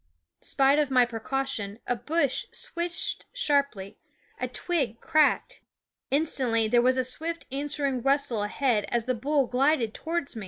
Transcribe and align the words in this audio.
Spite 0.41 0.79
of 0.79 0.89
my 0.89 1.05
precaution, 1.05 1.77
a 1.85 1.95
bush 1.95 2.47
swished 2.51 3.27
sharply; 3.33 3.99
a 4.39 4.47
twig 4.47 4.99
cracked. 4.99 5.61
Instantly 6.09 6.67
there 6.67 6.81
was 6.81 6.97
a 6.97 7.03
swift 7.03 7.45
answering 7.51 8.01
rustle 8.01 8.41
ahead 8.41 8.85
as 8.87 9.05
the 9.05 9.13
bull 9.13 9.45
glided 9.45 9.93
towards 9.93 10.35
me. 10.35 10.39